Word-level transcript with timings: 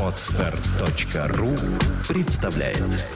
Отстар.ру 0.00 1.54
представляет 2.08 3.06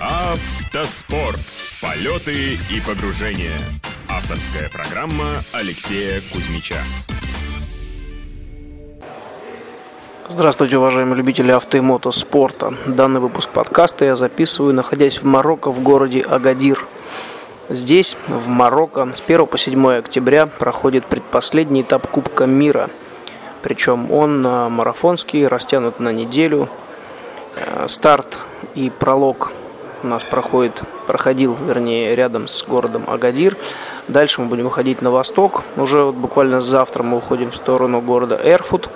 Автоспорт. 0.00 1.38
Полеты 1.80 2.54
и 2.54 2.80
погружения. 2.84 3.56
Авторская 4.08 4.68
программа 4.68 5.26
Алексея 5.52 6.20
Кузьмича. 6.32 6.78
Здравствуйте, 10.28 10.78
уважаемые 10.78 11.16
любители 11.16 11.52
авто 11.52 11.78
и 11.78 11.80
мотоспорта. 11.80 12.74
Данный 12.86 13.20
выпуск 13.20 13.50
подкаста 13.50 14.04
я 14.06 14.16
записываю, 14.16 14.74
находясь 14.74 15.18
в 15.18 15.24
Марокко 15.24 15.70
в 15.70 15.80
городе 15.80 16.22
Агадир. 16.22 16.84
Здесь, 17.68 18.16
в 18.28 18.48
Марокко, 18.48 19.08
с 19.14 19.20
1 19.20 19.46
по 19.46 19.58
7 19.58 19.98
октября 19.98 20.46
проходит 20.46 21.06
предпоследний 21.06 21.82
этап 21.82 22.06
Кубка 22.08 22.46
мира– 22.46 22.90
причем 23.62 24.10
он 24.10 24.42
марафонский, 24.42 25.46
растянут 25.46 26.00
на 26.00 26.12
неделю. 26.12 26.68
Э, 27.54 27.86
старт 27.88 28.38
и 28.74 28.90
пролог 28.90 29.52
у 30.02 30.06
нас 30.08 30.24
проходит, 30.24 30.82
проходил, 31.06 31.54
вернее, 31.54 32.16
рядом 32.16 32.48
с 32.48 32.64
городом 32.64 33.04
Агадир. 33.06 33.56
Дальше 34.08 34.40
мы 34.40 34.48
будем 34.48 34.64
выходить 34.64 35.00
на 35.00 35.12
восток. 35.12 35.62
Уже 35.76 36.02
вот 36.02 36.16
буквально 36.16 36.60
завтра 36.60 37.04
мы 37.04 37.18
уходим 37.18 37.52
в 37.52 37.56
сторону 37.56 38.00
города 38.00 38.40
Эрфут, 38.42 38.90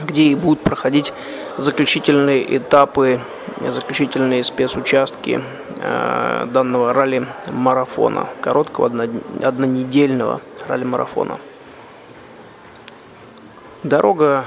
где 0.00 0.22
и 0.22 0.34
будут 0.34 0.62
проходить 0.62 1.12
заключительные 1.58 2.56
этапы, 2.56 3.20
заключительные 3.60 4.44
спецучастки 4.44 5.42
э, 5.76 6.46
данного 6.50 6.92
ралли-марафона, 6.92 8.28
короткого 8.40 8.86
однонедельного 9.42 10.40
ралли-марафона. 10.66 11.38
Дорога 13.82 14.44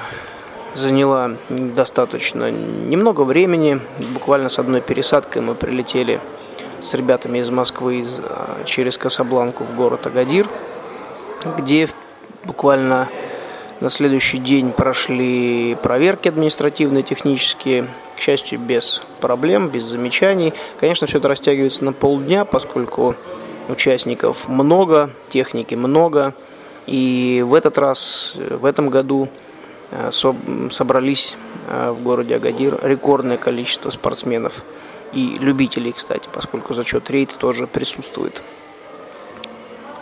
заняла 0.73 1.31
достаточно 1.49 2.49
немного 2.49 3.21
времени. 3.21 3.79
Буквально 4.13 4.49
с 4.49 4.57
одной 4.57 4.81
пересадкой 4.81 5.41
мы 5.41 5.55
прилетели 5.55 6.19
с 6.81 6.93
ребятами 6.93 7.39
из 7.39 7.49
Москвы 7.49 8.05
а, 8.23 8.63
через 8.65 8.97
Касабланку 8.97 9.63
в 9.63 9.75
город 9.75 10.07
Агадир, 10.07 10.47
где 11.57 11.89
буквально 12.43 13.07
на 13.81 13.89
следующий 13.89 14.37
день 14.37 14.71
прошли 14.71 15.75
проверки 15.83 16.29
административные, 16.29 17.03
технические, 17.03 17.87
к 18.15 18.21
счастью, 18.21 18.59
без 18.59 19.01
проблем, 19.19 19.67
без 19.67 19.83
замечаний. 19.83 20.53
Конечно, 20.79 21.07
все 21.07 21.17
это 21.17 21.27
растягивается 21.27 21.83
на 21.83 21.91
полдня, 21.91 22.45
поскольку 22.45 23.15
участников 23.67 24.47
много, 24.47 25.09
техники 25.29 25.75
много– 25.75 26.33
и 26.87 27.43
в 27.45 27.53
этот 27.53 27.77
раз, 27.77 28.33
в 28.35 28.65
этом 28.65 28.89
году 28.89 29.29
э, 29.91 30.11
собрались 30.11 31.35
э, 31.67 31.91
в 31.91 32.01
городе 32.01 32.35
Агадир 32.35 32.79
рекордное 32.81 33.37
количество 33.37 33.91
спортсменов 33.91 34.65
и 35.13 35.37
любителей, 35.39 35.91
кстати, 35.91 36.27
поскольку 36.31 36.73
зачет 36.73 37.09
рейд 37.11 37.35
тоже 37.37 37.67
присутствует. 37.67 38.41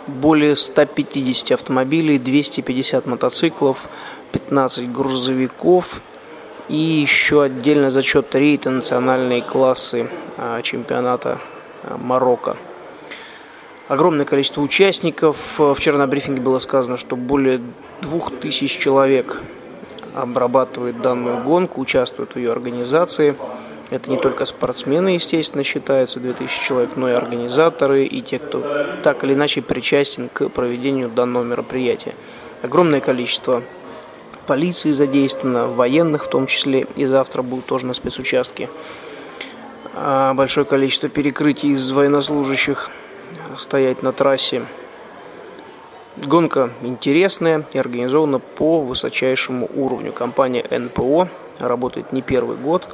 Более 0.06 0.56
150 0.56 1.52
автомобилей, 1.52 2.18
250 2.18 3.06
мотоциклов, 3.06 3.88
15 4.32 4.90
грузовиков 4.90 6.00
и 6.68 6.76
еще 6.76 7.42
отдельно 7.42 7.90
зачет 7.90 8.34
рейд 8.34 8.64
национальные 8.64 9.42
классы 9.42 10.08
э, 10.36 10.60
чемпионата 10.62 11.38
Марокко 11.98 12.56
огромное 13.90 14.24
количество 14.24 14.62
участников. 14.62 15.36
Вчера 15.74 15.98
на 15.98 16.06
брифинге 16.06 16.40
было 16.40 16.60
сказано, 16.60 16.96
что 16.96 17.16
более 17.16 17.60
двух 18.00 18.30
тысяч 18.38 18.78
человек 18.78 19.42
обрабатывает 20.14 21.02
данную 21.02 21.42
гонку, 21.42 21.80
участвует 21.80 22.34
в 22.34 22.36
ее 22.36 22.52
организации. 22.52 23.34
Это 23.90 24.08
не 24.08 24.16
только 24.16 24.46
спортсмены, 24.46 25.10
естественно, 25.10 25.64
считаются 25.64 26.20
2000 26.20 26.64
человек, 26.64 26.90
но 26.94 27.10
и 27.10 27.12
организаторы, 27.12 28.04
и 28.04 28.22
те, 28.22 28.38
кто 28.38 28.62
так 29.02 29.24
или 29.24 29.34
иначе 29.34 29.62
причастен 29.62 30.28
к 30.32 30.48
проведению 30.48 31.08
данного 31.08 31.42
мероприятия. 31.42 32.14
Огромное 32.62 33.00
количество 33.00 33.64
полиции 34.46 34.92
задействовано, 34.92 35.66
военных 35.66 36.24
в 36.24 36.28
том 36.28 36.46
числе, 36.46 36.86
и 36.94 37.04
завтра 37.04 37.42
будут 37.42 37.66
тоже 37.66 37.86
на 37.86 37.94
спецучастке. 37.94 38.68
А, 39.94 40.34
большое 40.34 40.64
количество 40.64 41.08
перекрытий 41.08 41.72
из 41.72 41.90
военнослужащих 41.90 42.90
стоять 43.56 44.04
на 44.04 44.12
трассе. 44.12 44.62
Гонка 46.16 46.70
интересная 46.82 47.64
и 47.72 47.78
организована 47.78 48.38
по 48.38 48.80
высочайшему 48.80 49.68
уровню. 49.74 50.12
Компания 50.12 50.64
НПО 50.70 51.28
работает 51.58 52.12
не 52.12 52.22
первый 52.22 52.56
год 52.56 52.88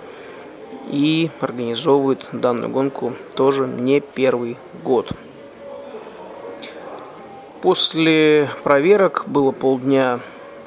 и 0.86 1.30
организовывает 1.40 2.26
данную 2.32 2.70
гонку 2.70 3.14
тоже 3.36 3.66
не 3.66 4.00
первый 4.00 4.56
год. 4.84 5.10
После 7.62 8.48
проверок 8.62 9.24
было 9.26 9.50
полдня 9.50 10.20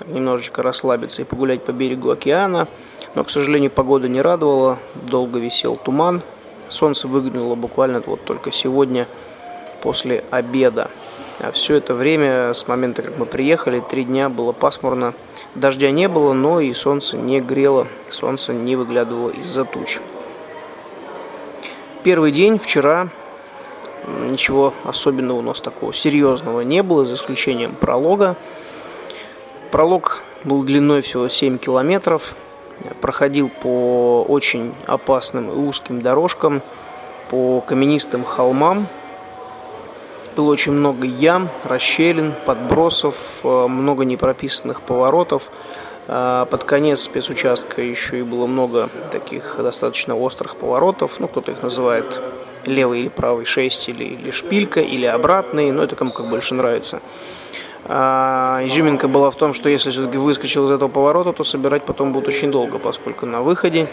немножечко 0.07 0.63
расслабиться 0.63 1.21
и 1.21 1.25
погулять 1.25 1.63
по 1.63 1.71
берегу 1.71 2.09
океана, 2.09 2.67
но, 3.15 3.23
к 3.23 3.29
сожалению, 3.29 3.71
погода 3.71 4.07
не 4.07 4.21
радовала, 4.21 4.77
долго 5.07 5.39
висел 5.39 5.75
туман, 5.75 6.21
солнце 6.67 7.07
выглянуло 7.07 7.55
буквально 7.55 8.01
вот 8.05 8.23
только 8.25 8.51
сегодня– 8.51 9.07
после 9.81 10.23
обеда. 10.29 10.89
А 11.41 11.51
все 11.53 11.75
это 11.75 11.93
время, 11.93 12.53
с 12.53 12.67
момента, 12.67 13.01
как 13.01 13.17
мы 13.17 13.25
приехали, 13.25 13.79
три 13.79 14.03
дня 14.03 14.27
было 14.27 14.51
пасмурно. 14.51 15.13
Дождя 15.55 15.89
не 15.89 16.09
было, 16.09 16.33
но 16.33 16.59
и 16.59 16.73
солнце 16.73 17.15
не 17.15 17.39
грело, 17.39 17.87
солнце 18.09 18.51
не 18.51 18.75
выглядывало 18.75 19.29
из-за 19.29 19.63
туч. 19.63 19.99
Первый 22.03 22.33
день, 22.33 22.59
вчера, 22.59 23.07
ничего 24.29 24.73
особенного 24.83 25.37
у 25.37 25.41
нас 25.41 25.61
такого 25.61 25.93
серьезного 25.93 26.59
не 26.61 26.83
было, 26.83 27.05
за 27.05 27.13
исключением 27.13 27.73
пролога. 27.73 28.35
Пролог 29.71 30.23
был 30.43 30.63
длиной 30.63 31.01
всего 31.01 31.29
7 31.29 31.57
километров, 31.57 32.35
проходил 32.99 33.49
по 33.49 34.25
очень 34.27 34.73
опасным 34.87 35.49
и 35.49 35.55
узким 35.55 36.01
дорожкам, 36.01 36.61
по 37.29 37.61
каменистым 37.61 38.25
холмам– 38.25 38.87
было 40.35 40.51
очень 40.51 40.71
много 40.71 41.05
ям, 41.05 41.49
расщелин, 41.63 42.33
подбросов, 42.45 43.15
э, 43.43 43.67
много 43.67 44.05
непрописанных 44.05 44.81
поворотов. 44.81 45.49
Э, 46.07 46.45
под 46.49 46.63
конец 46.63 47.01
спецучастка 47.01 47.81
еще 47.81 48.19
и 48.19 48.23
было 48.23 48.47
много 48.47 48.89
таких 49.11 49.55
достаточно 49.57 50.15
острых 50.15 50.55
поворотов. 50.55 51.19
Ну, 51.19 51.27
кто-то 51.27 51.51
их 51.51 51.61
называет 51.61 52.19
левый 52.65 53.01
или 53.01 53.09
правый 53.09 53.45
6, 53.45 53.89
или, 53.89 54.05
или 54.05 54.31
шпилька, 54.31 54.81
или 54.81 55.05
обратный. 55.05 55.71
Но 55.71 55.83
это 55.83 55.95
кому 55.95 56.11
как 56.11 56.27
больше 56.27 56.53
нравится. 56.53 57.01
А, 57.85 58.61
изюминка 58.65 59.07
была 59.07 59.31
в 59.31 59.35
том, 59.35 59.53
что 59.53 59.69
если 59.69 59.89
все-таки 59.89 60.17
выскочил 60.17 60.65
из 60.67 60.71
этого 60.71 60.89
поворота, 60.89 61.33
то 61.33 61.43
собирать 61.43 61.83
потом 61.83 62.11
будет 62.11 62.27
очень 62.27 62.51
долго, 62.51 62.77
поскольку 62.77 63.25
на 63.25 63.41
выходе 63.41 63.87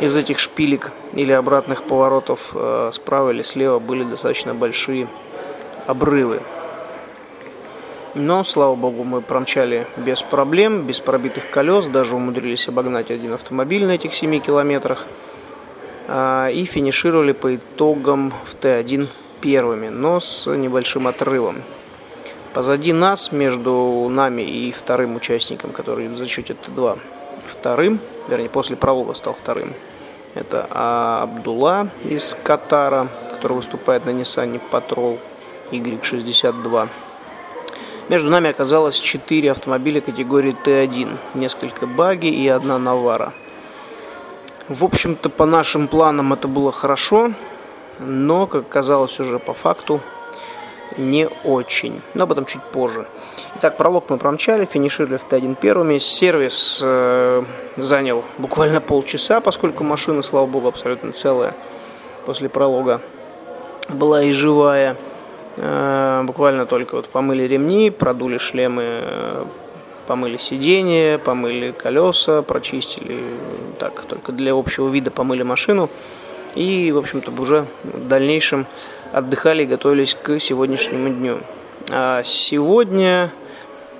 из 0.00 0.16
этих 0.16 0.38
шпилек 0.38 0.92
или 1.14 1.32
обратных 1.32 1.84
поворотов 1.84 2.50
э, 2.54 2.90
справа 2.92 3.30
или 3.30 3.42
слева 3.42 3.78
были 3.78 4.02
достаточно 4.02 4.54
большие 4.54 5.06
обрывы. 5.90 6.40
Но, 8.14 8.42
слава 8.42 8.74
богу, 8.74 9.04
мы 9.04 9.20
промчали 9.20 9.86
без 9.96 10.22
проблем, 10.22 10.82
без 10.82 11.00
пробитых 11.00 11.50
колес, 11.50 11.86
даже 11.86 12.16
умудрились 12.16 12.68
обогнать 12.68 13.10
один 13.10 13.34
автомобиль 13.34 13.84
на 13.84 13.92
этих 13.92 14.14
7 14.14 14.40
километрах. 14.40 15.06
А, 16.08 16.48
и 16.48 16.64
финишировали 16.64 17.32
по 17.32 17.54
итогам 17.54 18.32
в 18.44 18.54
Т1 18.54 19.06
первыми, 19.40 19.88
но 19.88 20.18
с 20.18 20.50
небольшим 20.50 21.06
отрывом. 21.06 21.62
Позади 22.52 22.92
нас, 22.92 23.30
между 23.30 24.08
нами 24.10 24.42
и 24.42 24.72
вторым 24.72 25.14
участником, 25.14 25.70
который 25.70 26.08
в 26.08 26.16
зачете 26.16 26.54
Т2, 26.54 26.98
вторым, 27.46 28.00
вернее, 28.26 28.48
после 28.48 28.74
пролога 28.74 29.14
стал 29.14 29.34
вторым, 29.34 29.72
это 30.34 30.66
Абдулла 30.70 31.90
из 32.02 32.36
Катара, 32.42 33.06
который 33.30 33.52
выступает 33.52 34.04
на 34.04 34.10
Nissan 34.10 34.60
Patrol– 34.72 35.20
Y62. 35.70 36.88
Между 38.08 38.30
нами 38.30 38.50
оказалось 38.50 38.98
4 38.98 39.50
автомобиля 39.50 40.00
категории 40.00 40.54
Т1, 40.64 41.16
несколько 41.34 41.86
баги 41.86 42.26
и 42.26 42.48
одна 42.48 42.78
Навара. 42.78 43.32
В 44.68 44.84
общем-то, 44.84 45.30
по 45.30 45.46
нашим 45.46 45.88
планам 45.88 46.32
это 46.32 46.48
было 46.48 46.72
хорошо, 46.72 47.32
но, 47.98 48.46
как 48.46 48.62
оказалось 48.62 49.18
уже 49.20 49.38
по 49.38 49.54
факту, 49.54 50.00
не 50.96 51.28
очень. 51.44 52.00
Но 52.14 52.24
об 52.24 52.32
этом 52.32 52.46
чуть 52.46 52.62
позже. 52.62 53.06
Итак, 53.56 53.76
пролог 53.76 54.10
мы 54.10 54.16
промчали, 54.16 54.64
финишировали 54.64 55.18
в 55.18 55.26
Т1 55.28 55.54
первыми. 55.54 55.98
Сервис 55.98 56.80
э, 56.82 57.42
занял 57.76 58.24
буквально 58.38 58.80
полчаса, 58.80 59.40
поскольку 59.40 59.84
машина, 59.84 60.22
слава 60.22 60.46
богу, 60.46 60.68
абсолютно 60.68 61.12
целая 61.12 61.54
после 62.26 62.48
пролога 62.48 63.00
была 63.88 64.22
и 64.22 64.32
живая. 64.32 64.96
Э, 65.56 66.22
буквально 66.24 66.66
только 66.66 66.96
вот 66.96 67.06
помыли 67.06 67.42
ремни, 67.44 67.90
продули 67.90 68.38
шлемы, 68.38 68.82
э, 68.84 69.44
помыли 70.06 70.36
сиденье, 70.36 71.18
помыли 71.18 71.72
колеса, 71.72 72.42
прочистили, 72.42 73.24
так, 73.78 74.02
только 74.02 74.32
для 74.32 74.52
общего 74.54 74.88
вида 74.88 75.10
помыли 75.10 75.42
машину. 75.42 75.88
И, 76.54 76.90
в 76.92 76.98
общем-то, 76.98 77.30
уже 77.40 77.66
в 77.84 78.08
дальнейшем 78.08 78.66
отдыхали 79.12 79.62
и 79.62 79.66
готовились 79.66 80.14
к 80.14 80.38
сегодняшнему 80.38 81.10
дню. 81.10 81.38
А 81.90 82.22
сегодня, 82.24 83.30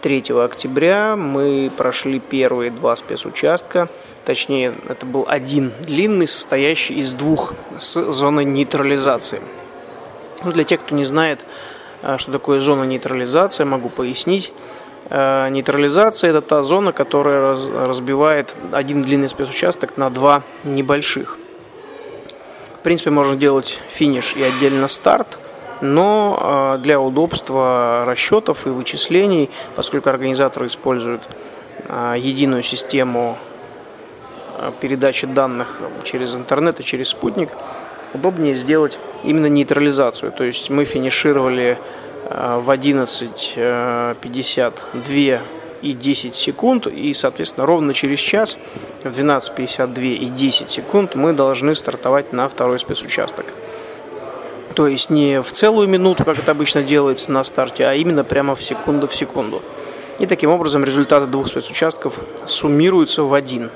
3 0.02 0.24
октября, 0.44 1.16
мы 1.16 1.70
прошли 1.76 2.20
первые 2.20 2.70
два 2.70 2.96
спецучастка. 2.96 3.88
Точнее, 4.24 4.74
это 4.88 5.06
был 5.06 5.24
один 5.28 5.72
длинный, 5.80 6.26
состоящий 6.26 6.94
из 6.94 7.14
двух 7.14 7.54
с 7.78 8.00
зоной 8.12 8.44
нейтрализации. 8.44 9.40
Ну, 10.42 10.52
для 10.52 10.64
тех, 10.64 10.80
кто 10.80 10.94
не 10.94 11.04
знает, 11.04 11.44
а, 12.02 12.16
что 12.16 12.32
такое 12.32 12.60
зона 12.60 12.84
нейтрализации, 12.84 13.64
могу 13.64 13.90
пояснить. 13.90 14.52
А, 15.10 15.48
нейтрализация– 15.48 16.30
это 16.32 16.40
та 16.40 16.62
зона, 16.62 16.92
которая 16.92 17.56
разбивает 17.86 18.54
один 18.72 19.02
длинный 19.02 19.28
спецучасток 19.28 19.98
на 19.98 20.08
два 20.08 20.42
небольших. 20.64 21.36
В 22.76 22.82
принципе, 22.82 23.10
можно 23.10 23.36
делать 23.36 23.78
финиш 23.90 24.34
и 24.34 24.42
отдельно 24.42 24.88
старт, 24.88 25.38
но 25.82 26.38
а, 26.40 26.78
для 26.78 26.98
удобства 27.00 28.04
расчетов 28.06 28.66
и 28.66 28.70
вычислений, 28.70 29.50
поскольку 29.76 30.08
организаторы 30.08 30.68
используют 30.68 31.22
единую 32.16 32.62
систему 32.62 33.36
передачи 34.80 35.26
данных 35.26 35.78
через 36.04 36.34
интернет 36.34 36.78
и 36.78 36.84
через 36.84 37.08
спутник, 37.08 37.48
удобнее 38.14 38.54
сделать 38.54 38.96
именно 39.24 39.46
нейтрализацию. 39.46 40.32
То 40.32 40.44
есть 40.44 40.70
мы 40.70 40.84
финишировали 40.84 41.78
э, 42.24 42.60
в 42.62 42.70
11.52 42.70 44.74
э, 45.06 45.40
и 45.82 45.92
10 45.92 46.34
секунд, 46.34 46.86
и, 46.86 47.14
соответственно, 47.14 47.66
ровно 47.66 47.94
через 47.94 48.18
час 48.18 48.58
в 49.02 49.06
12.52 49.06 50.14
и 50.14 50.26
10 50.26 50.70
секунд 50.70 51.14
мы 51.14 51.32
должны 51.32 51.74
стартовать 51.74 52.32
на 52.32 52.48
второй 52.48 52.78
спецучасток. 52.78 53.46
То 54.74 54.86
есть 54.86 55.10
не 55.10 55.42
в 55.42 55.50
целую 55.50 55.88
минуту, 55.88 56.24
как 56.24 56.38
это 56.38 56.52
обычно 56.52 56.82
делается 56.82 57.32
на 57.32 57.42
старте, 57.44 57.86
а 57.86 57.94
именно 57.94 58.24
прямо 58.24 58.54
в 58.54 58.62
секунду 58.62 59.08
в 59.08 59.14
секунду. 59.14 59.60
И 60.18 60.26
таким 60.26 60.50
образом 60.50 60.84
результаты 60.84 61.26
двух 61.26 61.48
спецучастков 61.48 62.18
суммируются 62.44 63.22
в 63.22 63.34
один. 63.34 63.70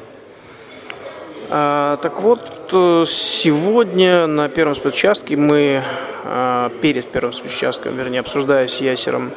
А, 1.56 1.98
так 1.98 2.20
вот, 2.20 2.40
э, 2.72 3.04
сегодня 3.06 4.26
на 4.26 4.48
первом 4.48 4.74
спецучастке 4.74 5.36
мы, 5.36 5.84
а, 6.24 6.68
перед 6.82 7.06
первым 7.06 7.32
спецучастком, 7.32 7.94
вернее, 7.94 8.18
обсуждая 8.18 8.66
с 8.66 8.80
Ясером 8.80 9.30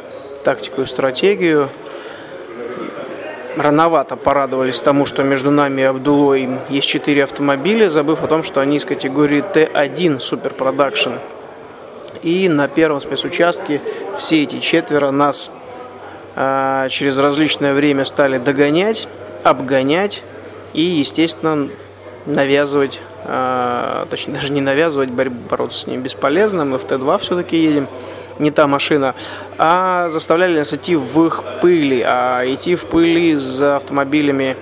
тактику 0.43 0.81
и 0.81 0.87
стратегию, 0.87 1.69
рановато 3.55 4.15
порадовались 4.15 4.81
тому, 4.81 5.05
что 5.05 5.21
между 5.21 5.51
нами 5.51 5.81
и 5.81 5.83
Абдулой 5.83 6.49
есть 6.69 6.87
четыре 6.87 7.23
автомобиля, 7.23 7.87
забыв 7.87 8.23
о 8.23 8.27
том, 8.27 8.43
что 8.43 8.61
они 8.61 8.77
из 8.77 8.85
категории 8.85 9.43
Т1 9.53 10.17
Super 10.17 10.57
Production. 10.57 11.19
И 12.23 12.49
на 12.49 12.67
первом 12.67 12.99
спецучастке 12.99 13.79
все 14.17 14.41
эти 14.41 14.59
четверо 14.59 15.11
нас 15.11 15.51
э, 16.35 16.87
через 16.89 17.19
различное 17.19 17.75
время 17.75 18.05
стали 18.05 18.39
догонять, 18.39 19.07
обгонять 19.43 20.23
и, 20.73 20.81
естественно, 20.81 21.69
навязывать, 22.27 23.01
э, 23.23 24.05
точнее 24.09 24.33
даже 24.35 24.51
не 24.51 24.61
навязывать, 24.61 25.09
борьбу, 25.09 25.37
бороться 25.49 25.79
с 25.79 25.87
ним 25.87 26.01
бесполезно. 26.01 26.65
Мы 26.65 26.77
в 26.77 26.85
Т2 26.85 27.19
все-таки 27.19 27.57
едем, 27.57 27.87
не 28.37 28.51
та 28.51 28.67
машина, 28.67 29.15
а 29.57 30.09
заставляли 30.09 30.59
нас 30.59 30.73
идти 30.73 30.95
в 30.95 31.25
их 31.25 31.43
пыли. 31.61 32.03
А 32.05 32.43
идти 32.45 32.75
в 32.75 32.85
пыли 32.85 33.35
за 33.35 33.77
автомобилями, 33.77 34.55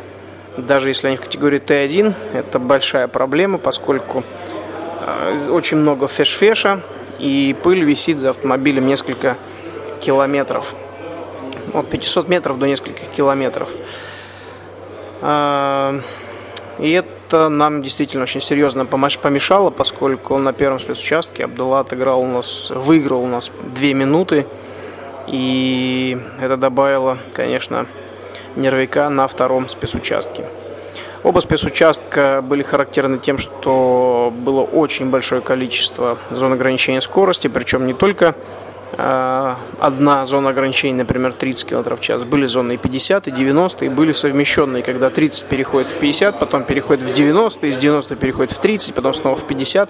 даже 0.57 0.89
если 0.89 1.07
они 1.07 1.17
в 1.17 1.21
категории 1.21 1.59
Т1, 1.59 2.13
это 2.33 2.59
большая 2.59 3.07
проблема, 3.07 3.57
поскольку 3.57 4.23
э, 5.01 5.49
очень 5.49 5.77
много 5.77 6.07
феш-феша, 6.07 6.81
и 7.19 7.55
пыль 7.63 7.83
висит 7.83 8.19
за 8.19 8.29
автомобилем 8.29 8.87
несколько 8.87 9.35
километров. 10.01 10.73
От 11.73 11.89
500 11.89 12.29
метров 12.29 12.59
до 12.59 12.67
нескольких 12.67 13.09
километров. 13.15 13.69
Э, 15.21 15.99
и 16.79 16.91
это 16.91 17.09
это 17.27 17.49
нам 17.49 17.81
действительно 17.81 18.23
очень 18.23 18.41
серьезно 18.41 18.85
помешало, 18.85 19.69
поскольку 19.71 20.37
на 20.37 20.53
первом 20.53 20.79
спецучастке 20.79 21.45
Абдулла 21.45 21.79
отыграл 21.79 22.21
у 22.21 22.27
нас, 22.27 22.69
выиграл 22.69 23.23
у 23.23 23.27
нас 23.27 23.51
две 23.63 23.93
минуты, 23.93 24.45
и 25.27 26.17
это 26.39 26.55
добавило, 26.55 27.17
конечно, 27.33 27.87
нервика 28.55 29.09
на 29.09 29.27
втором 29.27 29.69
спецучастке. 29.69 30.45
Оба 31.23 31.39
спецучастка 31.39 32.43
были 32.43 32.61
характерны 32.61 33.17
тем, 33.17 33.39
что 33.39 34.31
было 34.31 34.61
очень 34.61 35.09
большое 35.09 35.41
количество 35.41 36.19
зон 36.29 36.53
ограничения 36.53 37.01
скорости, 37.01 37.47
причем 37.47 37.87
не 37.87 37.95
только 37.95 38.35
одна 38.97 40.25
зона 40.25 40.49
ограничений, 40.49 40.93
например, 40.93 41.33
30 41.33 41.69
км 41.69 41.95
в 41.95 41.99
час, 41.99 42.23
были 42.23 42.45
зоны 42.45 42.73
и 42.73 42.77
50, 42.77 43.27
и 43.27 43.31
90, 43.31 43.85
и 43.85 43.89
были 43.89 44.11
совмещенные, 44.13 44.83
когда 44.83 45.09
30 45.09 45.45
переходит 45.45 45.89
в 45.89 45.99
50, 45.99 46.39
потом 46.39 46.63
переходит 46.63 47.03
в 47.03 47.13
90, 47.13 47.67
из 47.67 47.77
90 47.77 48.15
переходит 48.15 48.53
в 48.53 48.59
30, 48.59 48.93
потом 48.93 49.13
снова 49.13 49.35
в 49.35 49.43
50. 49.43 49.89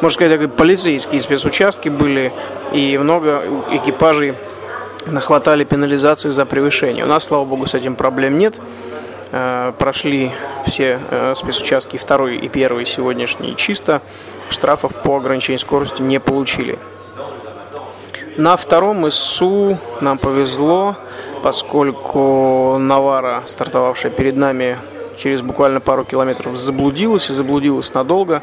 Можно 0.00 0.14
сказать, 0.14 0.40
как 0.40 0.56
полицейские 0.56 1.20
спецучастки 1.20 1.88
были, 1.88 2.32
и 2.72 2.98
много 2.98 3.42
экипажей 3.70 4.34
нахватали 5.06 5.64
пенализации 5.64 6.28
за 6.28 6.44
превышение. 6.44 7.04
У 7.04 7.08
нас, 7.08 7.24
слава 7.24 7.44
богу, 7.44 7.66
с 7.66 7.74
этим 7.74 7.94
проблем 7.94 8.38
нет. 8.38 8.54
Э, 9.30 9.72
прошли 9.78 10.30
все 10.66 11.00
э, 11.10 11.34
спецучастки 11.36 11.96
второй 11.96 12.36
и 12.36 12.48
первый 12.48 12.86
сегодняшние 12.86 13.54
чисто. 13.54 14.00
Штрафов 14.50 14.94
по 15.02 15.16
ограничению 15.16 15.58
скорости 15.58 16.00
не 16.00 16.18
получили. 16.18 16.78
На 18.38 18.56
втором 18.56 19.08
ИСУ 19.08 19.78
нам 20.00 20.16
повезло, 20.16 20.94
поскольку 21.42 22.76
Навара, 22.78 23.42
стартовавшая 23.46 24.12
перед 24.12 24.36
нами 24.36 24.76
через 25.16 25.42
буквально 25.42 25.80
пару 25.80 26.04
километров, 26.04 26.56
заблудилась 26.56 27.30
и 27.30 27.32
заблудилась 27.32 27.92
надолго. 27.94 28.40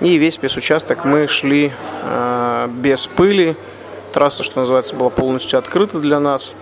И 0.00 0.16
весь 0.16 0.36
спецучасток 0.36 1.04
мы 1.04 1.26
шли 1.26 1.72
э, 2.04 2.68
без 2.70 3.06
пыли. 3.06 3.54
Трасса, 4.14 4.44
что 4.44 4.60
называется, 4.60 4.96
была 4.96 5.10
полностью 5.10 5.58
открыта 5.58 5.98
для 5.98 6.20
нас. 6.20 6.54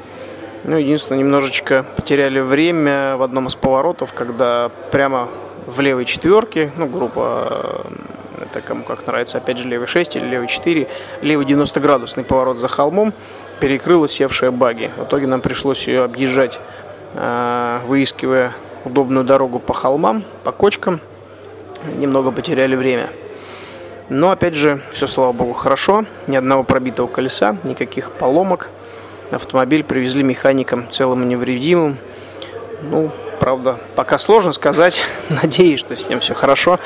Ну, 0.64 0.76
единственное, 0.76 1.20
немножечко 1.20 1.87
потеряли 1.94 2.40
время 2.40 3.17
в 3.17 3.22
одном 3.22 3.46
из 3.46 3.55
поворотов, 3.55 4.12
когда 4.12 4.72
прямо 4.91 5.29
в 5.69 5.79
левой 5.79 6.05
четверке, 6.05 6.72
ну, 6.77 6.86
группа 6.86 7.86
это 8.43 8.61
кому 8.61 8.84
как 8.84 9.06
нравится, 9.06 9.39
опять 9.39 9.58
же, 9.58 9.69
левый 9.69 9.87
6 9.87 10.17
или 10.17 10.27
левый 10.27 10.49
4, 10.49 10.89
левый 11.22 11.46
90-градусный 11.46 12.25
поворот 12.25 12.58
за 12.58 12.69
холмом, 12.69 13.13
перекрыла 13.61 14.08
севшая 14.08 14.51
баги. 14.51 14.91
В 14.96 15.05
итоге 15.05 15.27
нам 15.27 15.41
пришлось 15.41 15.87
ее 15.87 16.05
объезжать, 16.05 16.58
а, 17.15 17.82
выискивая 17.87 18.53
удобную 18.84 19.25
дорогу 19.25 19.58
по 19.58 19.72
холмам, 19.72 20.25
по 20.44 20.53
кочкам. 20.53 21.01
Немного 21.96 22.31
потеряли 22.31 22.77
время. 22.77 23.11
Но, 24.08 24.31
опять 24.31 24.55
же, 24.55 24.81
все, 24.91 25.06
слава 25.06 25.32
богу, 25.32 25.53
хорошо. 25.53 26.05
Ни 26.27 26.37
одного 26.37 26.65
пробитого 26.65 27.06
колеса, 27.06 27.56
никаких 27.65 28.11
поломок. 28.13 28.70
Автомобиль 29.31 29.84
привезли 29.84 30.22
механикам 30.22 30.87
целым 30.91 31.22
и 31.22 31.27
невредимым. 31.27 31.96
Ну, 32.82 33.11
правда, 33.41 33.79
пока 33.96 34.19
сложно 34.19 34.53
сказать. 34.53 35.03
Надеюсь, 35.31 35.81
что 35.81 35.96
с 35.96 36.08
ним 36.08 36.20
все 36.20 36.34
хорошо. 36.34 36.79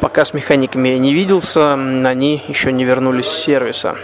Пока 0.00 0.24
с 0.24 0.32
механиками 0.32 0.90
я 0.90 0.98
не 0.98 1.12
виделся, 1.12 1.74
они 1.74 2.42
еще 2.48 2.72
не 2.72 2.84
вернулись 2.84 3.26
с 3.26 3.44
сервиса. 3.44 3.96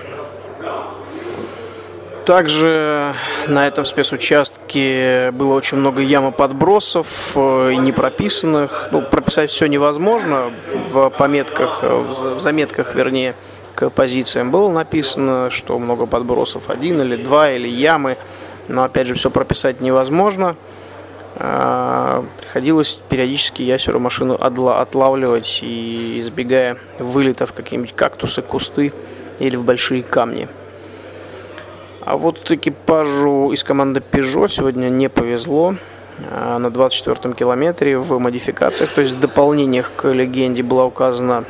Также 2.27 3.15
на 3.47 3.69
этом 3.69 3.85
спецучастке 3.85 5.31
было 5.33 5.55
очень 5.55 5.79
много 5.79 6.03
ям 6.03 6.29
и 6.29 6.33
подбросов, 6.33 7.07
э, 7.37 7.71
и 7.73 7.77
не 7.77 7.93
прописанных. 7.93 8.89
Ну, 8.91 9.01
прописать 9.01 9.51
все 9.51 9.67
невозможно. 9.67 10.51
В 10.91 11.09
пометках, 11.11 11.85
в 11.85 12.41
заметках, 12.41 12.97
вернее, 12.97 13.37
к 13.77 13.91
позициям 13.91 14.51
было 14.51 14.73
написано, 14.73 15.51
что 15.51 15.79
много 15.79 16.07
подбросов, 16.07 16.69
один 16.69 17.01
или 17.01 17.15
два, 17.15 17.53
или 17.53 17.69
ямы. 17.69 18.17
Но, 18.67 18.83
опять 18.83 19.07
же, 19.07 19.15
все 19.15 19.31
прописать 19.31 19.81
невозможно. 19.81 20.57
А, 21.39 22.25
приходилось 22.41 22.99
периодически 23.09 23.63
ясеру 23.63 23.99
машину 23.99 24.35
отлавливать 24.35 25.61
и 25.63 26.21
избегая 26.21 26.79
вылетов 26.99 27.53
какие-нибудь 27.53 27.95
кактусы, 27.95 28.41
кусты 28.41 28.93
или 29.39 29.57
в 29.57 29.65
большие 29.65 30.03
камни. 30.03 30.49
А 32.01 32.17
вот 32.17 32.51
экипажу 32.51 33.53
из 33.53 33.65
команды 33.65 34.01
Peugeot 34.01 34.49
сегодня 34.49 34.89
не 34.89 35.09
повезло. 35.09 35.75
А, 36.31 36.59
на 36.59 36.69
24-м 36.69 37.35
километре 37.35 37.99
в 37.99 38.19
модификациях, 38.19 38.91
то 38.91 39.03
есть 39.03 39.17
в 39.17 39.21
дополнениях 39.21 39.93
к 39.97 40.11
легенде 40.11 40.63
была 40.63 40.87
указана 40.87 41.45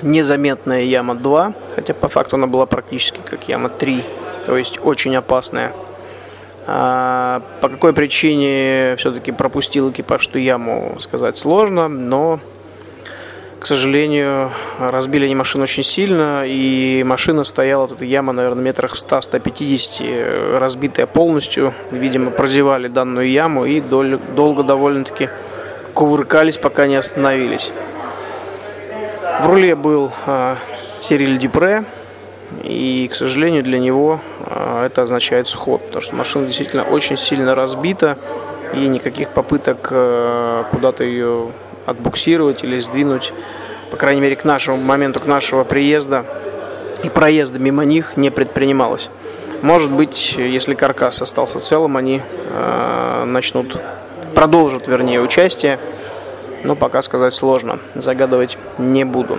незаметная 0.00 0.82
яма 0.82 1.14
2, 1.14 1.52
хотя 1.74 1.92
по 1.92 2.08
факту 2.08 2.36
она 2.36 2.46
была 2.46 2.64
практически 2.64 3.20
как 3.22 3.48
яма 3.48 3.68
3, 3.68 4.04
то 4.46 4.56
есть 4.56 4.80
очень 4.82 5.14
опасная. 5.16 5.72
А, 6.66 7.42
по 7.60 7.68
какой 7.68 7.92
причине 7.92 8.94
все-таки 8.96 9.32
пропустил 9.32 9.90
экипаж 9.90 10.26
ту 10.28 10.38
яму, 10.38 10.96
сказать 11.00 11.36
сложно, 11.36 11.88
но, 11.88 12.38
к 13.58 13.66
сожалению, 13.66 14.52
разбили 14.78 15.24
они 15.24 15.34
машину 15.34 15.64
очень 15.64 15.82
сильно, 15.82 16.44
и 16.46 17.02
машина 17.04 17.42
стояла, 17.42 17.86
эта 17.86 18.04
яма, 18.04 18.32
наверное, 18.32 18.62
метрах 18.62 18.94
в 18.94 18.96
100-150, 18.96 20.58
разбитая 20.58 21.06
полностью. 21.06 21.74
Видимо, 21.90 22.30
прозевали 22.30 22.86
данную 22.86 23.28
яму 23.28 23.64
и 23.64 23.80
долго 23.80 24.62
довольно-таки 24.62 25.30
кувыркались, 25.94 26.58
пока 26.58 26.86
не 26.86 26.96
остановились. 26.96 27.72
В 29.40 29.46
руле 29.46 29.74
был 29.74 30.12
э, 30.26 30.56
Сириль 31.00 31.36
Дипре, 31.38 31.84
и, 32.62 33.08
к 33.10 33.16
сожалению, 33.16 33.62
для 33.64 33.78
него 33.80 34.20
э, 34.54 34.86
это 34.86 35.02
означает 35.02 35.48
сход, 35.48 35.84
потому 35.86 36.02
что 36.02 36.14
машина 36.14 36.46
действительно 36.46 36.84
очень 36.84 37.16
сильно 37.16 37.54
разбита, 37.54 38.16
и 38.74 38.86
никаких 38.86 39.28
попыток 39.28 39.88
э, 39.90 40.64
куда-то 40.70 41.04
ее 41.04 41.50
отбуксировать 41.86 42.64
или 42.64 42.78
сдвинуть, 42.78 43.32
по 43.90 43.96
крайней 43.96 44.20
мере, 44.20 44.36
к 44.36 44.44
нашему 44.44 44.78
моменту, 44.78 45.20
к 45.20 45.26
нашего 45.26 45.64
приезда 45.64 46.24
и 47.02 47.08
проезда 47.08 47.58
мимо 47.58 47.84
них 47.84 48.16
не 48.16 48.30
предпринималось. 48.30 49.10
Может 49.60 49.90
быть, 49.90 50.34
если 50.36 50.74
каркас 50.74 51.22
остался 51.22 51.60
целым, 51.60 51.96
они 51.96 52.22
э, 52.50 53.24
начнут, 53.26 53.76
продолжат, 54.34 54.88
вернее, 54.88 55.20
участие 55.20 55.78
но 56.64 56.76
пока 56.76 57.02
сказать 57.02 57.34
сложно, 57.34 57.78
загадывать 57.94 58.56
не 58.78 59.04
буду. 59.04 59.38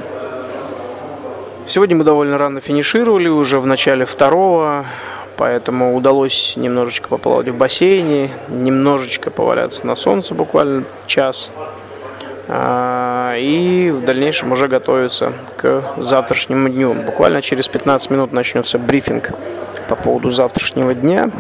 Сегодня 1.66 1.96
мы 1.96 2.04
довольно 2.04 2.38
рано 2.38 2.60
финишировали, 2.60 3.30
уже 3.30 3.60
в 3.60 3.66
начале 3.66 4.06
второго, 4.06 4.86
поэтому 5.38 5.96
удалось 5.96 6.56
немножечко 6.58 7.08
поплавать 7.08 7.48
в 7.48 7.58
бассейне, 7.58 8.30
немножечко 8.50 9.32
поваляться 9.32 9.88
на 9.88 9.96
солнце, 9.96 10.36
буквально 10.36 10.84
час. 11.08 11.50
А, 12.50 13.36
и 13.38 13.92
в 13.92 14.04
дальнейшем 14.04 14.52
уже 14.52 14.68
готовиться 14.68 15.32
к 15.56 15.84
завтрашнему 15.98 16.68
дню. 16.68 16.94
Буквально 16.94 17.42
через 17.42 17.70
15 17.70 18.10
минут 18.10 18.34
начнется 18.34 18.78
брифинг 18.78 19.32
по 19.88 19.96
поводу 19.96 20.32
завтрашнего 20.32 20.94
дня. 20.94 21.32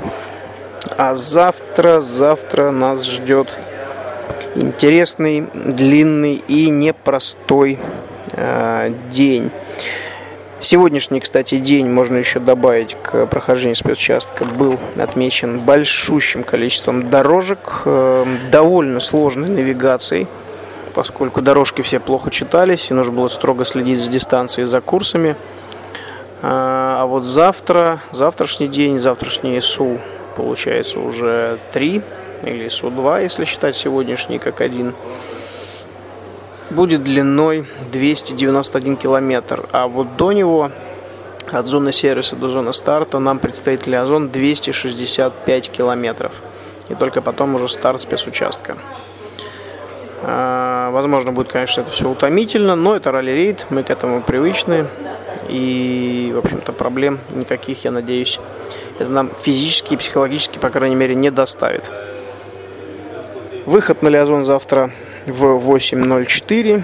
А 0.98 1.16
завтра, 1.16 2.00
завтра 2.00 2.72
нас 2.72 3.04
ждет 3.06 3.50
интересный, 4.56 5.50
длинный 5.54 6.36
и 6.48 6.70
непростой 6.70 7.78
э, 8.32 8.94
день. 9.12 9.52
Сегодняшний, 10.64 11.20
кстати, 11.20 11.58
день 11.58 11.90
можно 11.90 12.16
еще 12.16 12.40
добавить 12.40 12.96
к 13.02 13.26
прохождению 13.26 13.76
спецучастка. 13.76 14.46
Был 14.46 14.80
отмечен 14.98 15.60
большущим 15.60 16.44
количеством 16.44 17.10
дорожек, 17.10 17.82
э, 17.84 18.26
довольно 18.50 19.02
сложной 19.02 19.50
навигацией, 19.50 20.26
поскольку 20.94 21.42
дорожки 21.42 21.82
все 21.82 22.00
плохо 22.00 22.32
читались, 22.32 22.90
и 22.90 22.94
нужно 22.94 23.12
было 23.12 23.28
строго 23.28 23.66
следить 23.66 24.00
за 24.00 24.10
дистанцией, 24.10 24.66
за 24.66 24.80
курсами. 24.80 25.36
А, 26.42 27.02
а 27.02 27.06
вот 27.08 27.26
завтра, 27.26 28.02
завтрашний 28.12 28.70
день, 28.70 29.00
завтрашний 29.00 29.60
СУ, 29.60 29.98
получается 30.38 31.02
уже 31.02 31.60
три 31.74 32.02
или 32.46 32.70
Су-2, 32.70 33.24
если 33.24 33.44
считать 33.44 33.76
сегодняшний 33.76 34.40
как 34.40 34.62
один, 34.62 34.94
будет 36.70 37.04
длиной 37.04 37.66
291 37.92 38.98
километр. 38.98 39.68
А 39.72 39.88
вот 39.88 40.16
до 40.18 40.32
него, 40.32 40.72
от 41.52 41.68
зоны 41.68 41.92
сервиса 41.92 42.36
до 42.36 42.50
зоны 42.50 42.74
старта, 42.74 43.20
нам 43.20 43.40
предстоит 43.40 43.88
Лиазон 43.88 44.30
265 44.30 45.70
километров. 45.70 46.34
И 46.90 46.96
только 46.96 47.22
потом 47.22 47.56
уже 47.56 47.70
старт 47.70 48.02
спецучастка. 48.02 48.78
А, 50.22 50.90
возможно, 50.92 51.32
будет, 51.32 51.52
конечно, 51.52 51.82
это 51.82 51.92
все 51.92 52.10
утомительно, 52.10 52.76
но 52.76 52.96
это 52.96 53.12
ралли-рейд, 53.12 53.68
мы 53.70 53.84
к 53.84 53.90
этому 53.90 54.22
привычны. 54.22 54.88
И, 55.50 56.32
в 56.34 56.40
общем-то, 56.40 56.72
проблем 56.72 57.20
никаких, 57.32 57.84
я 57.84 57.92
надеюсь, 57.92 58.40
это 59.00 59.10
нам 59.10 59.30
физически 59.42 59.96
и 59.96 59.98
психологически, 59.98 60.58
по 60.58 60.70
крайней 60.70 60.96
мере, 60.96 61.16
не 61.16 61.30
доставит. 61.30 61.84
Выход 63.66 64.02
на 64.02 64.08
Лиазон 64.08 64.44
завтра 64.44 64.92
в 65.26 65.44
8.04. 65.44 66.84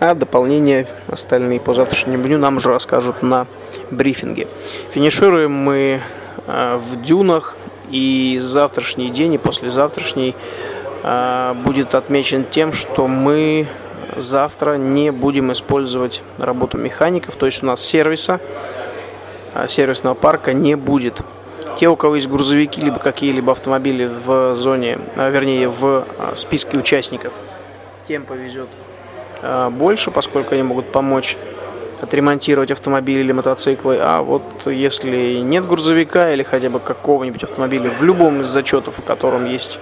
А 0.00 0.14
дополнение 0.14 0.86
остальные 1.08 1.60
по 1.60 1.74
завтрашнему 1.74 2.24
дню 2.24 2.38
нам 2.38 2.56
уже 2.56 2.70
расскажут 2.70 3.22
на 3.22 3.46
брифинге. 3.90 4.48
Финишируем 4.92 5.52
мы 5.52 6.00
э, 6.46 6.76
в 6.78 7.02
дюнах. 7.02 7.56
И 7.90 8.38
завтрашний 8.40 9.10
день 9.10 9.34
и 9.34 9.38
послезавтрашний 9.38 10.36
э, 11.02 11.54
будет 11.64 11.94
отмечен 11.96 12.44
тем, 12.44 12.72
что 12.72 13.08
мы 13.08 13.66
завтра 14.16 14.74
не 14.76 15.10
будем 15.10 15.52
использовать 15.52 16.22
работу 16.38 16.78
механиков. 16.78 17.34
То 17.34 17.46
есть 17.46 17.62
у 17.62 17.66
нас 17.66 17.80
сервиса, 17.84 18.40
э, 19.54 19.66
сервисного 19.68 20.14
парка 20.14 20.52
не 20.52 20.76
будет 20.76 21.20
те, 21.76 21.88
у 21.88 21.96
кого 21.96 22.16
есть 22.16 22.28
грузовики, 22.28 22.80
либо 22.80 22.98
какие-либо 22.98 23.52
автомобили 23.52 24.06
в 24.06 24.56
зоне, 24.56 24.98
а, 25.16 25.30
вернее, 25.30 25.68
в 25.68 26.04
а, 26.18 26.32
списке 26.36 26.78
участников, 26.78 27.32
тем 28.06 28.24
повезет 28.24 28.68
а, 29.42 29.70
больше, 29.70 30.10
поскольку 30.10 30.54
они 30.54 30.62
могут 30.62 30.86
помочь 30.92 31.36
отремонтировать 32.00 32.70
автомобили 32.70 33.20
или 33.20 33.32
мотоциклы. 33.32 33.98
А 34.00 34.22
вот 34.22 34.42
если 34.66 35.38
нет 35.40 35.66
грузовика 35.66 36.32
или 36.32 36.42
хотя 36.42 36.70
бы 36.70 36.80
какого-нибудь 36.80 37.44
автомобиля 37.44 37.90
в 37.90 38.02
любом 38.02 38.40
из 38.40 38.48
зачетов, 38.48 38.98
в 38.98 39.04
котором 39.04 39.44
есть 39.44 39.78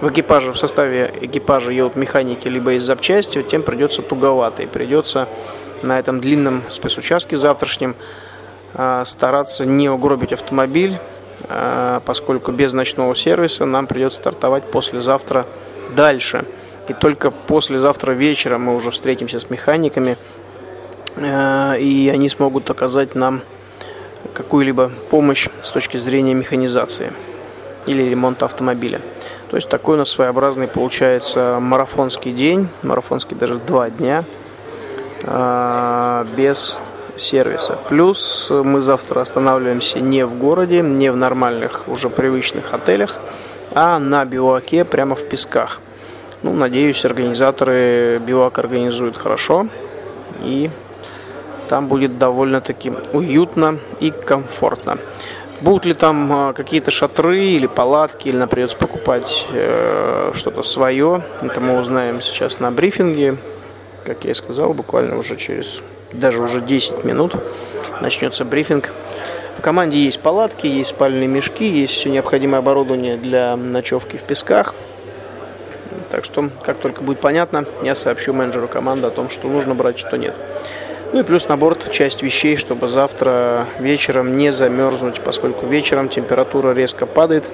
в 0.00 0.10
экипаже, 0.10 0.52
в 0.52 0.58
составе 0.58 1.14
экипажа 1.20 1.70
едут 1.70 1.94
механики, 1.94 2.48
либо 2.48 2.72
из 2.72 2.82
запчасти, 2.82 3.42
тем 3.42 3.62
придется 3.62 4.02
туговато. 4.02 4.64
И 4.64 4.66
придется 4.66 5.28
на 5.82 6.00
этом 6.00 6.20
длинном 6.20 6.64
спецучастке 6.70 7.36
завтрашнем 7.36 7.94
стараться 9.04 9.64
не 9.64 9.88
угробить 9.88 10.32
автомобиль, 10.32 10.98
поскольку 12.04 12.52
без 12.52 12.72
ночного 12.72 13.14
сервиса 13.14 13.64
нам 13.64 13.86
придется 13.86 14.18
стартовать 14.18 14.70
послезавтра 14.70 15.46
дальше. 15.94 16.44
И 16.88 16.92
только 16.94 17.30
послезавтра 17.30 18.12
вечером 18.12 18.62
мы 18.62 18.74
уже 18.74 18.90
встретимся 18.90 19.38
с 19.38 19.50
механиками, 19.50 20.16
э, 21.16 21.78
и 21.78 22.08
они 22.08 22.28
смогут 22.28 22.70
оказать 22.70 23.14
нам 23.14 23.42
какую-либо 24.34 24.90
помощь 25.10 25.48
с 25.60 25.70
точки 25.70 25.96
зрения 25.96 26.34
механизации 26.34 27.12
или 27.86 28.02
ремонта 28.02 28.46
автомобиля. 28.46 29.00
То 29.50 29.56
есть 29.56 29.68
такой 29.68 29.96
у 29.96 29.98
нас 29.98 30.08
своеобразный 30.08 30.66
получается 30.66 31.58
марафонский 31.60 32.32
день, 32.32 32.68
марафонский 32.82 33.36
даже 33.36 33.56
два 33.56 33.90
дня 33.90 34.24
э, 35.22 36.24
без 36.36 36.78
сервиса. 37.22 37.78
Плюс 37.88 38.50
мы 38.50 38.82
завтра 38.82 39.20
останавливаемся 39.20 40.00
не 40.00 40.26
в 40.26 40.38
городе, 40.38 40.80
не 40.80 41.10
в 41.10 41.16
нормальных 41.16 41.88
уже 41.88 42.10
привычных 42.10 42.74
отелях, 42.74 43.18
а 43.74 43.98
на 43.98 44.24
биваке 44.24 44.84
прямо 44.84 45.14
в 45.14 45.26
песках. 45.26 45.80
Ну, 46.42 46.52
надеюсь, 46.52 47.04
организаторы 47.04 48.20
бивак 48.26 48.58
организуют 48.58 49.16
хорошо 49.16 49.68
и 50.42 50.70
там 51.68 51.86
будет 51.86 52.18
довольно-таки 52.18 52.92
уютно 53.12 53.78
и 54.00 54.10
комфортно. 54.10 54.98
Будут 55.62 55.86
ли 55.86 55.94
там 55.94 56.32
а, 56.32 56.52
какие-то 56.52 56.90
шатры 56.90 57.46
или 57.46 57.68
палатки, 57.68 58.28
или 58.28 58.36
нам 58.36 58.48
придется 58.48 58.76
покупать 58.76 59.46
э, 59.52 60.32
что-то 60.34 60.62
свое, 60.64 61.24
это 61.40 61.60
мы 61.60 61.78
узнаем 61.78 62.20
сейчас 62.20 62.58
на 62.58 62.72
брифинге. 62.72 63.36
Как 64.04 64.24
я 64.24 64.32
и 64.32 64.34
сказал, 64.34 64.74
буквально 64.74 65.16
уже 65.16 65.36
через 65.36 65.80
даже 66.12 66.42
уже 66.42 66.60
10 66.60 67.04
минут 67.04 67.34
начнется 68.00 68.44
брифинг. 68.44 68.92
В 69.56 69.60
команде 69.60 70.02
есть 70.02 70.20
палатки, 70.20 70.66
есть 70.66 70.90
спальные 70.90 71.28
мешки, 71.28 71.68
есть 71.68 71.94
все 71.94 72.10
необходимое 72.10 72.58
оборудование 72.58 73.16
для 73.16 73.56
ночевки 73.56 74.16
в 74.16 74.22
песках. 74.22 74.74
Так 76.10 76.24
что, 76.24 76.50
как 76.62 76.78
только 76.78 77.02
будет 77.02 77.20
понятно, 77.20 77.64
я 77.82 77.94
сообщу 77.94 78.32
менеджеру 78.32 78.68
команды 78.68 79.06
о 79.06 79.10
том, 79.10 79.30
что 79.30 79.48
нужно 79.48 79.74
брать, 79.74 79.98
что 79.98 80.16
нет. 80.16 80.34
Ну 81.12 81.20
и 81.20 81.22
плюс 81.22 81.48
на 81.48 81.56
борт 81.56 81.90
часть 81.90 82.22
вещей, 82.22 82.56
чтобы 82.56 82.88
завтра 82.88 83.66
вечером 83.78 84.36
не 84.36 84.50
замерзнуть, 84.50 85.20
поскольку 85.20 85.66
вечером 85.66 86.08
температура 86.08 86.72
резко 86.72 87.06
падает 87.06 87.44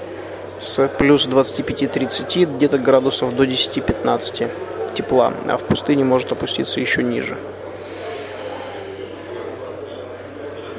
с 0.59 0.88
плюс 0.88 1.27
25-30 1.27 2.57
где-то 2.57 2.79
градусов 2.79 3.35
до 3.37 3.45
10-15 3.45 4.49
тепла, 4.95 5.33
а 5.49 5.57
в 5.57 5.62
пустыне 5.65 6.05
может 6.05 6.33
опуститься 6.33 6.81
еще 6.81 7.03
ниже. 7.03 7.37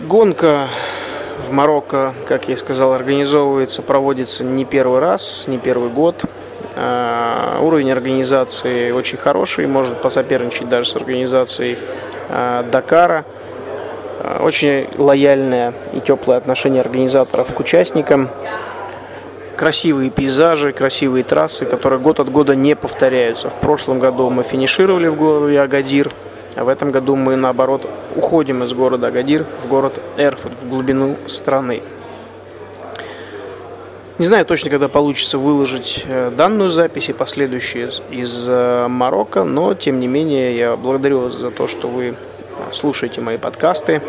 Гонка 0.10 0.70
в 1.48 1.52
Марокко, 1.52 2.16
как 2.26 2.48
я 2.48 2.56
и 2.56 2.58
сказал, 2.58 2.94
организовывается, 2.94 3.84
проводится 3.84 4.44
не 4.44 4.66
первый 4.66 4.98
раз, 4.98 5.44
не 5.46 5.60
первый 5.60 5.92
год. 5.92 6.26
Э, 6.76 7.60
уровень 7.62 7.92
организации 7.92 8.90
очень 8.90 9.20
хороший, 9.20 9.68
может 9.68 10.02
посоперничать 10.02 10.68
даже 10.68 10.90
с 10.90 10.96
организацией 10.96 11.78
э, 12.28 12.64
Дакара. 12.72 13.24
Э, 14.24 14.42
очень 14.42 14.88
лояльное 14.98 15.76
и 15.94 16.00
теплое 16.00 16.38
отношение 16.38 16.82
организаторов 16.82 17.54
к 17.54 17.60
участникам. 17.60 18.30
Красивые 19.56 20.10
пейзажи, 20.10 20.74
красивые 20.74 21.24
трассы, 21.24 21.66
которые 21.66 22.00
год 22.00 22.20
от 22.20 22.32
года 22.32 22.56
не 22.56 22.76
повторяются. 22.76 23.52
В 23.52 23.62
прошлом 23.62 24.00
году 24.00 24.32
мы 24.32 24.42
финишировали 24.42 25.08
в 25.08 25.16
городе 25.16 25.62
Агадир, 25.62 26.10
а 26.56 26.64
в 26.64 26.68
этом 26.68 26.92
году 26.92 27.16
мы, 27.16 27.36
наоборот, 27.36 27.88
уходим 28.16 28.64
из 28.64 28.74
города 28.74 29.08
Агадир 29.08 29.46
в 29.64 29.68
город 29.68 30.02
Эрфурт, 30.18 30.54
в 30.62 30.70
глубину 30.70 31.16
страны. 31.28 31.82
Не 34.20 34.26
знаю 34.26 34.46
точно, 34.46 34.70
когда 34.70 34.90
получится 34.90 35.38
выложить 35.38 36.04
э, 36.06 36.30
данную 36.36 36.72
запись 36.72 37.08
и 37.08 37.14
последующие 37.14 37.90
из 38.12 38.46
э, 38.50 38.88
Марокко, 38.90 39.46
но 39.46 39.74
тем 39.74 40.02
не 40.02 40.08
менее 40.08 40.58
я 40.58 40.76
благодарю 40.76 41.22
вас 41.22 41.36
за 41.36 41.52
то, 41.52 41.70
что 41.70 41.88
вы 41.88 42.08
э, 42.08 42.14
слушаете 42.74 43.22
мои 43.22 43.38
подкасты. 43.38 44.02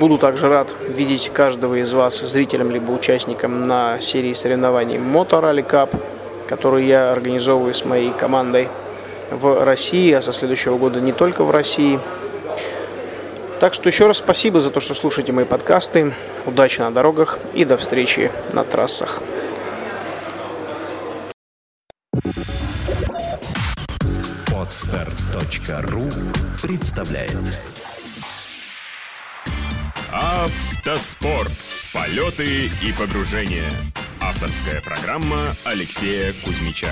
Буду 0.00 0.18
также 0.18 0.48
рад 0.48 0.68
видеть 0.88 1.30
каждого 1.32 1.80
из 1.80 1.92
вас 1.92 2.20
зрителем 2.20 2.70
либо 2.70 2.90
участником 2.90 3.66
на 3.66 4.00
серии 4.00 4.32
соревнований 4.32 4.96
Motor 4.96 5.42
Rally 5.42 5.66
Cup, 5.66 5.94
которую 6.48 6.86
я 6.86 7.12
организовываю 7.12 7.74
с 7.74 7.84
моей 7.84 8.10
командой 8.10 8.68
в 9.34 9.64
России, 9.64 10.12
а 10.12 10.22
со 10.22 10.32
следующего 10.32 10.78
года 10.78 11.00
не 11.00 11.12
только 11.12 11.44
в 11.44 11.50
России– 11.50 11.98
так 13.62 13.74
что 13.74 13.88
еще 13.88 14.08
раз 14.08 14.18
спасибо 14.18 14.58
за 14.58 14.72
то, 14.72 14.80
что 14.80 14.92
слушаете 14.92 15.30
мои 15.30 15.44
подкасты. 15.44 16.12
Удачи 16.46 16.80
на 16.80 16.90
дорогах 16.90 17.38
и 17.54 17.64
до 17.64 17.76
встречи 17.76 18.32
на 18.52 18.64
трассах. 18.64 19.22
Отстар.ру 24.52 26.10
представляет 26.60 27.60
Автоспорт. 30.10 31.52
Полеты 31.94 32.64
и 32.66 32.92
погружения. 32.98 33.70
Авторская 34.20 34.80
программа 34.80 35.54
Алексея 35.64 36.34
Кузьмича. 36.44 36.88